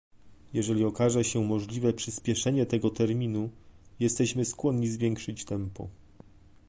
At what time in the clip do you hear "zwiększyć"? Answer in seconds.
4.87-5.45